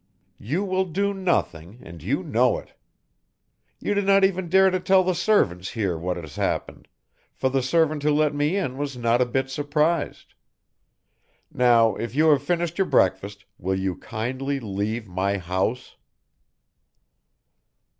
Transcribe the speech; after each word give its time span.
You 0.39 0.63
will 0.63 0.85
do 0.85 1.13
nothing 1.13 1.77
and 1.83 2.01
you 2.01 2.23
know 2.23 2.57
it. 2.57 2.73
You 3.79 3.93
did 3.93 4.07
not 4.07 4.23
even 4.23 4.49
dare 4.49 4.71
to 4.71 4.79
tell 4.79 5.03
the 5.03 5.13
servants 5.13 5.69
here 5.69 5.95
what 5.95 6.17
has 6.17 6.37
happened, 6.37 6.87
for 7.35 7.49
the 7.49 7.61
servant 7.61 8.01
who 8.01 8.09
let 8.11 8.33
me 8.33 8.57
in 8.57 8.77
was 8.79 8.97
not 8.97 9.21
a 9.21 9.27
bit 9.27 9.51
surprised. 9.51 10.33
Now, 11.53 11.95
if 11.97 12.15
you 12.15 12.31
have 12.31 12.41
finished 12.41 12.79
your 12.79 12.87
breakfast, 12.87 13.45
will 13.59 13.77
you 13.79 13.95
kindly 13.95 14.59
leave 14.59 15.07
my 15.07 15.37
house?" 15.37 15.97